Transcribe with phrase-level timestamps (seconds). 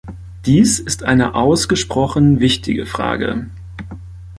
[0.47, 3.51] Dies ist eine ausgesprochen wichtige Frage.